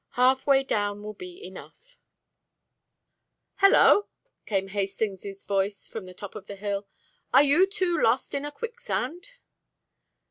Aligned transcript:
Half 0.13 0.47
way 0.47 0.63
down 0.63 1.03
will 1.03 1.13
be 1.13 1.45
enough" 1.45 1.95
"Hallo!" 3.61 4.07
came 4.47 4.69
Hastings's 4.69 5.45
voice 5.45 5.87
from 5.87 6.07
the 6.07 6.15
top 6.15 6.33
of 6.33 6.47
the 6.47 6.55
hill. 6.55 6.87
"Are 7.31 7.43
you 7.43 7.67
two 7.67 8.01
lost 8.01 8.33
in 8.33 8.43
a 8.43 8.51
quicksand?" 8.51 9.29